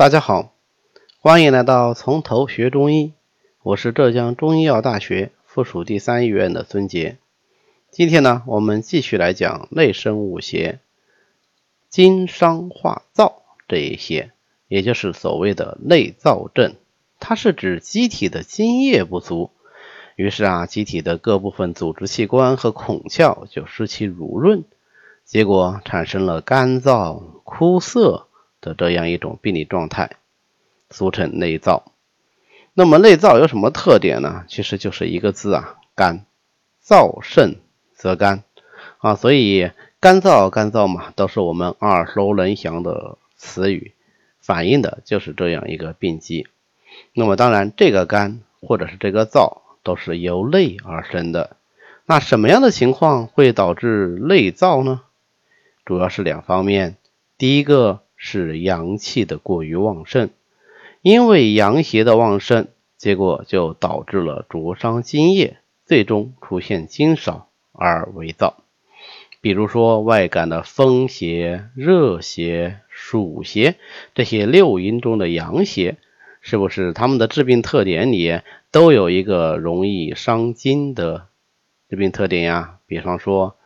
[0.00, 0.54] 大家好，
[1.18, 3.12] 欢迎来到从头学中医。
[3.62, 7.18] 我是浙江中医药大学附属第三医院的孙杰。
[7.90, 10.78] 今天呢，我们继续来讲内生五邪，
[11.90, 14.30] 经伤化燥这一些，
[14.68, 16.76] 也就是所谓的内燥症。
[17.18, 19.50] 它是指机体的津液不足，
[20.16, 24.64] 于是啊，机体的各部分组织器官和孔窍就失其濡润，
[25.26, 28.28] 结果产生了干燥、枯涩。
[28.60, 30.10] 的这样一种病理状态，
[30.90, 31.82] 俗称内燥。
[32.72, 34.44] 那么内燥有什么特点呢？
[34.48, 36.24] 其实就是一个字啊，干。
[36.82, 37.56] 燥盛
[37.94, 38.42] 则干
[38.98, 39.70] 啊，所以
[40.00, 43.92] 干燥干燥嘛，都是我们耳熟能详的词语，
[44.40, 46.48] 反映的就是这样一个病机。
[47.12, 51.56] 那么当然，这个干或者是这个燥都是由内而生的。
[52.06, 55.02] 那什么样的情况会导致内燥呢？
[55.84, 56.96] 主要是两方面，
[57.36, 58.00] 第一个。
[58.22, 60.28] 是阳气的过于旺盛，
[61.00, 68.52] 因为阳邪的旺盛，结果就导致了灼伤津液，最终出现津少而为燥。
[69.40, 73.76] 比如说外感的风邪、热邪、暑邪
[74.14, 75.96] 这些六淫中的阳邪，
[76.42, 81.28] 是不是他们的致病特点里都有一个容易伤津的
[81.88, 82.76] 致病特点呀？
[82.86, 83.56] 比方说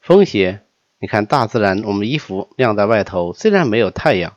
[0.00, 0.60] 风邪。
[1.02, 4.36] 你看，大自然，我们衣服晾在外头，虽然没有太阳，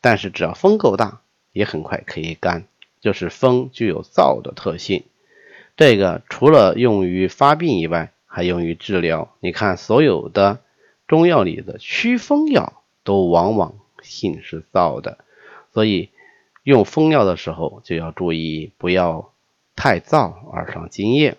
[0.00, 1.20] 但是只要风够大，
[1.52, 2.64] 也很快可以干。
[3.00, 5.04] 就是风具有燥的特性，
[5.76, 9.32] 这个除了用于发病以外，还用于治疗。
[9.38, 10.58] 你看，所有的
[11.06, 15.18] 中药里的祛风药都往往性是燥的，
[15.72, 16.10] 所以
[16.64, 19.30] 用风药的时候就要注意，不要
[19.76, 21.36] 太燥而伤津液。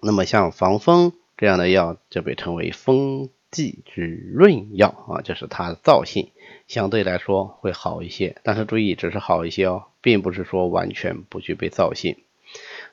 [0.00, 1.12] 那么像防风。
[1.36, 6.30] 这样的药就被称为风剂之润药啊，就是它的燥性
[6.66, 12.16] 相对来说会好一些，但是注意只是好一些哦，并不是说完全不具备燥性。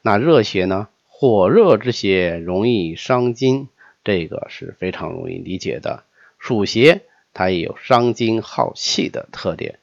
[0.01, 0.87] 那热邪呢？
[1.07, 3.67] 火热之邪容易伤津，
[4.03, 6.03] 这个是非常容易理解的。
[6.39, 7.01] 暑邪
[7.33, 9.77] 它也有伤津耗气的特点，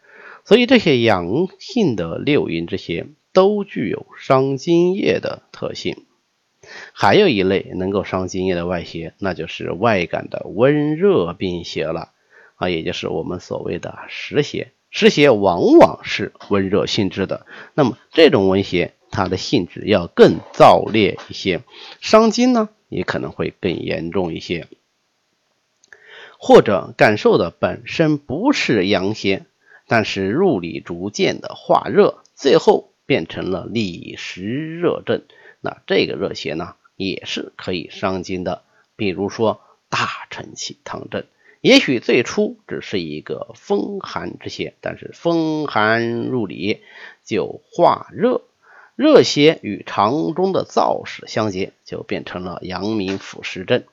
[0.44, 6.04] 所以这些阳性的六淫之邪都具有伤津液的特性。
[6.92, 12.12] 还有一类能够伤津液的外邪，那就是外感的温热病邪了
[12.56, 14.72] 啊，也就是我们所谓的湿邪。
[14.90, 21.60] 湿邪往往是温热性质的，那么这种温邪，它的性质要更燥烈一些，
[22.00, 24.66] 伤津呢也可能会更严重一些。
[26.38, 29.44] 或者感受的本身不是阳邪，
[29.88, 35.22] 但是入里逐渐的化热，最后变成了里实热症。
[35.60, 38.62] 那这个热邪呢，也是可以伤津的，
[38.96, 41.24] 比如说大承气汤症，
[41.60, 46.82] 也许最初只是一个风寒之邪，但是风寒入里
[47.24, 48.42] 就化热，
[48.94, 53.84] 热邪与肠中的燥湿相结，就变成了阳明腑实症。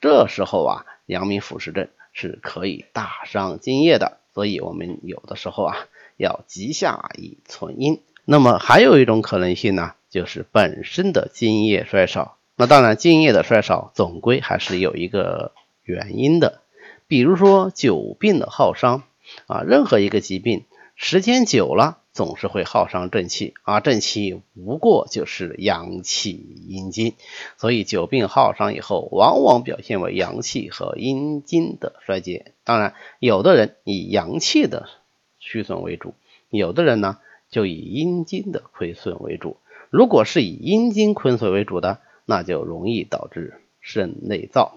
[0.00, 5.76] 这时候啊，阳明腑实症是可以大伤津液的，所以我们有的时候啊，
[6.16, 8.00] 要急下以存阴。
[8.24, 9.94] 那么还有一种可能性呢？
[10.10, 15.52] 就是本身的津液衰少，那当然津液的衰少总归还是有一个
[15.82, 16.62] 原因的，
[17.06, 19.02] 比如说久病的耗伤
[19.46, 20.64] 啊，任何一个疾病
[20.96, 26.32] 时间久了总是会耗伤正气啊，正气无过就是阳气
[26.68, 27.14] 阴精，
[27.56, 32.52] 所以久病耗伤以后，往往表现为阳气和阴精的衰竭。
[32.64, 34.88] 当然，有的人以阳气的
[35.38, 36.14] 虚损为主，
[36.50, 37.18] 有的人呢
[37.50, 39.58] 就以阴精的亏损为主。
[39.90, 44.72] 如果是以阴经亏损为主的，那就容易导致肾内燥，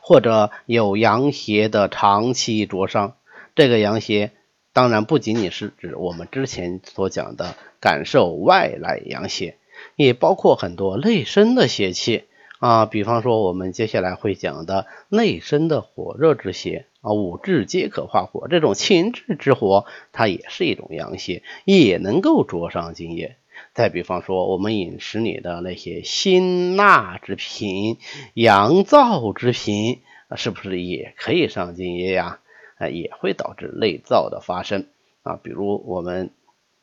[0.00, 3.16] 或者有阳邪的长期灼伤。
[3.54, 4.32] 这个阳邪
[4.72, 9.56] 当然不仅仅是指我们之前所讲的感受外来阳邪，
[9.96, 12.24] 也包括很多内生的邪气。
[12.58, 23.36] 啊，比方说我们接下来会讲的内生的火热之邪啊，五志皆可化火，这种情志之火，它也是一种阳邪，也能够灼伤津液。
[23.72, 27.96] 再比方说我们饮食里的那些辛辣之品、
[28.34, 30.00] 阳燥之品，
[30.36, 32.40] 是不是也可以伤津液呀？
[32.76, 34.86] 啊，也会导致内燥的发生
[35.22, 35.40] 啊。
[35.42, 36.30] 比如我们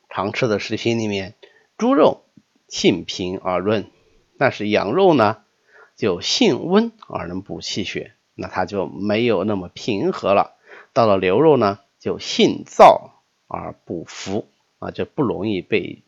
[0.10, 1.36] 常吃的食品里面，
[1.78, 2.24] 猪肉
[2.68, 3.86] 性平而润，
[4.40, 5.38] 但是羊肉呢？
[5.96, 10.56] 就性温而能补气血，那它就没有那么平和了。
[10.94, 13.12] 到了牛肉呢，就性燥
[13.48, 14.48] 而不服
[14.80, 16.04] 啊，就不容易被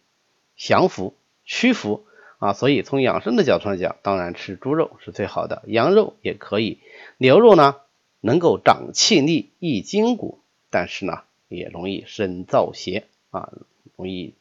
[0.56, 1.16] 降服、
[1.46, 2.06] 屈服
[2.40, 2.54] 啊。
[2.54, 6.80] 所以从养生的角度来讲，当然吃猪肉是最好的，羊肉也可以。
[7.18, 7.78] 牛肉呢，
[8.22, 10.40] 能够长气力、益筋骨，
[10.70, 13.52] 但是呢，也容易生燥邪啊，
[13.96, 14.36] 容易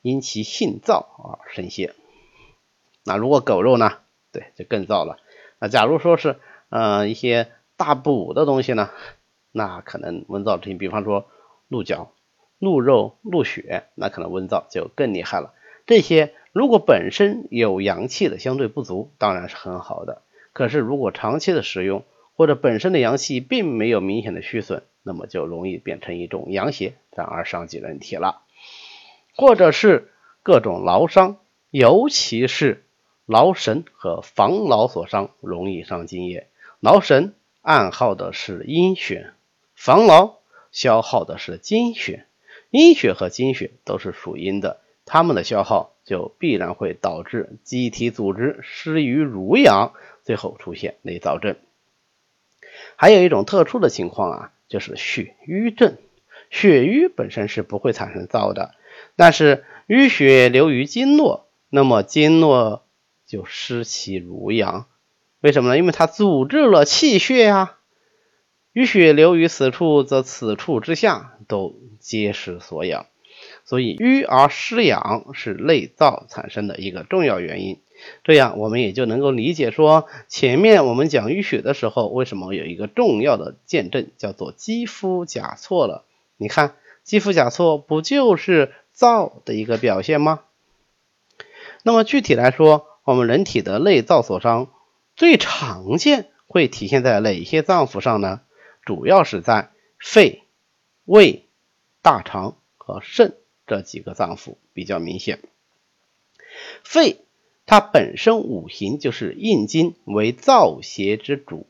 [0.00, 1.94] 因其性燥而生邪。
[3.04, 3.98] 那如果狗肉呢？
[4.32, 5.18] 对，就更燥了。
[5.58, 6.40] 那假如说是
[6.72, 8.88] 呃一些大补的东西呢，
[9.52, 11.26] 那可能温燥之情，比方说
[11.68, 12.12] 鹿角、
[12.58, 15.52] 鹿肉、鹿血，那可能温燥就更厉害了。
[15.84, 20.22] 这些如果本身有阳气的相对不足，当然是很好的。
[20.54, 22.04] 可是如果长期的使用，
[22.34, 28.40] 或者本身的阳气并没有明显的虚损，那么就容易变成一种阳邪，反而伤及人体了。
[29.36, 30.10] 或者是
[30.42, 31.36] 各种劳伤，
[31.70, 32.82] 尤其是
[33.26, 36.48] 劳神和防劳所伤，容易伤津液。
[36.82, 39.30] 劳神暗耗的是阴血，
[39.76, 40.38] 防劳
[40.72, 42.26] 消耗的是精血。
[42.70, 49.92] 阴血和精血都是属阴的，它们的消耗就必然会导致机体组织失于濡养，
[50.24, 51.54] 最后出现内燥症。
[52.96, 55.96] 还有一种特殊的情况啊，就是血瘀症。
[56.50, 58.74] 血瘀本身是不会产生燥的，
[59.14, 62.84] 但是淤血流于经络，那么经络
[63.24, 64.88] 就失其濡养。
[65.42, 65.76] 为什么呢？
[65.76, 67.78] 因为它阻滞了气血啊。
[68.74, 73.04] 淤血流于此处，则此处之下都皆是所养，
[73.66, 77.80] 所以瘀而失养是内燥产生的一个重要原因。
[78.24, 86.06] 这样我们也就能够理解说，前面我们讲淤血的时候，为什么有一个重要的见证叫做肌肤甲错了？
[86.38, 86.74] 你看，
[87.04, 90.40] 肌肤甲错不就是燥的一个表现吗？
[91.82, 94.70] 那么具体来说，我们人体的内燥所伤，
[95.16, 98.40] 最常见会体现在哪些脏腑上呢？
[98.84, 100.42] 主要是在肺、
[101.04, 101.46] 胃、
[102.02, 103.36] 大肠和肾
[103.66, 105.40] 这几个脏腑比较明显。
[106.82, 107.18] 肺。
[107.64, 111.64] 它本身五行就是印金为燥邪之主，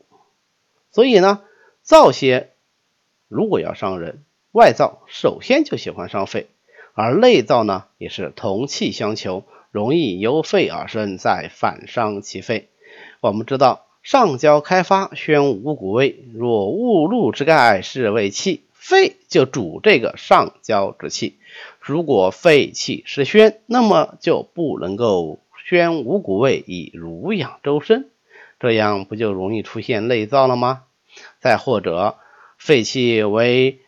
[0.91, 1.43] 所以呢，
[1.85, 2.49] 燥邪
[3.27, 6.47] 如果要伤人，外燥首先就喜欢伤肺，
[6.93, 12.69] 而内燥呢也是同气相求，容易由肺而生，再反伤其肺。
[13.21, 21.37] 我们知道上焦开发，宣五谷味，若误入之盖，是为气，肺就主这个上焦之气。
[21.79, 25.39] 如果肺气失宣，那么就不能够。
[25.65, 28.09] 宣五谷味以濡养周身，
[28.59, 30.83] 这样不就容易出现内燥了吗？
[31.39, 32.17] 再或者
[32.57, 33.79] 肺气为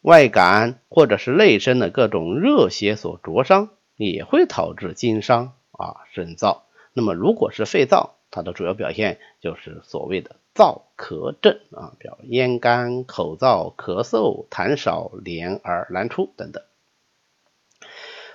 [0.00, 6.60] 外感或者是内生的各种热邪所灼伤，也会导致经伤啊生燥。
[6.94, 16.64] 那么如果是肺燥，它的主要表现就是所谓的燥咳症啊，表咽干、口燥、咳嗽、痰少、连而难出等等。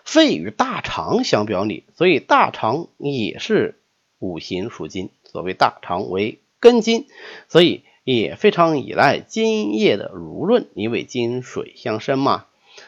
[0.06, 3.76] 肺与大肠相表里，所以大肠也是
[4.20, 5.10] 五行属金。
[5.26, 7.06] 所谓大肠为根金，
[7.50, 12.46] 所以也非常依赖津液的濡润，因为金水相生嘛。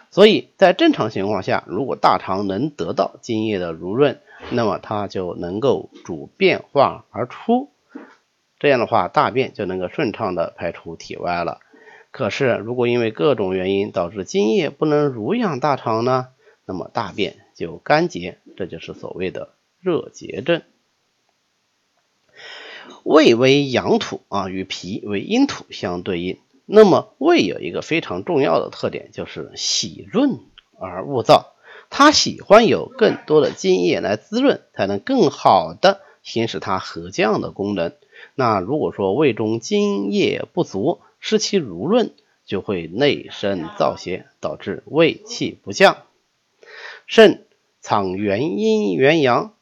[0.10, 7.71] 所以在正常情况下，如果大肠能得到津液的濡润，那么它就能够主变化而出，
[8.59, 11.59] 这样的话大便就能够顺畅的排出体外了。
[12.12, 16.27] 可是如果因为各种原因导致津液不能濡养大肠呢？
[16.65, 20.62] 那么大便就干结，这就是所谓的热结症。
[23.04, 26.38] 胃为阳土啊，与脾为阴土相对应。
[26.65, 30.40] 那么胃有一个非常重要的特点，就是喜润
[30.80, 31.45] 而恶燥，
[31.92, 37.94] 它喜欢有更多的津液来滋润，才能更好的行使它和降的功能。
[38.33, 42.12] 那如果说胃中津液不足，湿气濡润，
[42.45, 45.98] 就会内生燥邪，导致胃气不降。
[47.07, 47.45] 肾
[47.81, 49.54] 藏元阴元阳，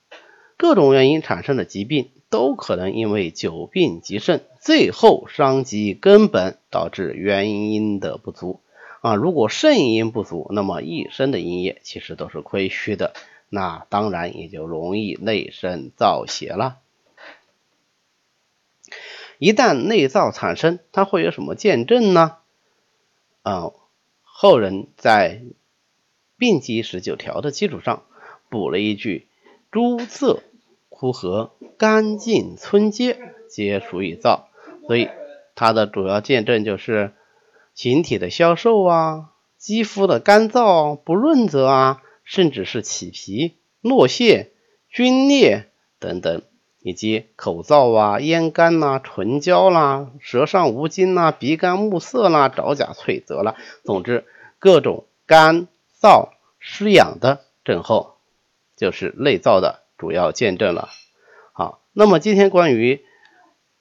[0.55, 8.59] 各种原因产生的疾病都可能因为久病及肾，最后伤及根本，导致元阴的不足
[9.01, 9.15] 啊。
[9.15, 13.13] 如果肾阴不足，那么一身的阴液其实都是亏虚的，
[13.49, 16.77] 那当然也就容易内生燥邪了。
[19.37, 22.37] 一旦内燥产生，它会有什么见证呢？
[23.43, 23.71] 啊，
[24.23, 25.41] 后人在。
[26.37, 28.05] 病机十九条的基础上，
[28.47, 29.27] 补了一句：
[29.71, 30.41] 诸色
[30.87, 34.43] 枯涸，干净村街，皆属于燥。
[34.87, 35.09] 所以
[35.53, 37.11] 它的主要见证就是
[37.79, 44.51] 形体的消瘦啊，肌肤的干燥不润泽啊，甚至是起皮、落屑、
[44.93, 46.41] 皲裂等等，
[46.81, 53.55] 以及口燥啊、咽干呐、唇焦啦、舌上无津呐、鼻干目涩啦、爪甲脆泽啦，
[53.86, 54.25] 总之
[54.59, 55.67] 各种干。
[56.01, 58.15] 燥湿痒的症候，
[58.75, 60.89] 就是内燥的主要见证了。
[61.53, 63.01] 好，那么今天关于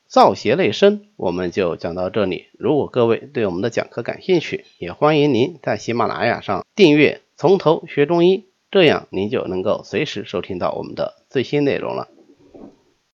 [0.09, 2.47] 造邪内生，我们就讲到这里。
[2.59, 8.39] 如果各位对我们的讲课感兴趣，也欢迎您在喜马拉雅上订阅《从头学中医》，
[8.71, 12.09] 这样您就能够随时收听到我们的最新内容了。